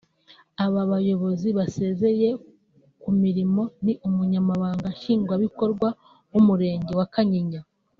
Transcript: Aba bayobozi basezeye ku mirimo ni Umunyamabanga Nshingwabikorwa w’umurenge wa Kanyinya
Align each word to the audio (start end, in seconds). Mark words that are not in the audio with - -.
Aba 0.65 0.81
bayobozi 0.91 1.47
basezeye 1.57 2.29
ku 3.01 3.09
mirimo 3.21 3.61
ni 3.83 3.93
Umunyamabanga 4.07 4.87
Nshingwabikorwa 4.95 5.87
w’umurenge 6.31 6.93
wa 7.01 7.07
Kanyinya 7.15 7.61